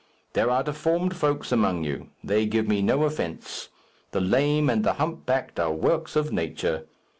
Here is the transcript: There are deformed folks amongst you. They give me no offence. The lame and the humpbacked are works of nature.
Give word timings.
There 0.33 0.49
are 0.49 0.63
deformed 0.63 1.15
folks 1.15 1.51
amongst 1.51 1.87
you. 1.87 2.09
They 2.23 2.47
give 2.47 2.67
me 2.67 2.81
no 2.81 3.03
offence. 3.03 3.69
The 4.13 4.19
lame 4.19 4.67
and 4.67 4.83
the 4.83 4.93
humpbacked 4.93 5.59
are 5.59 5.71
works 5.73 6.15
of 6.15 6.31
nature. 6.31 6.87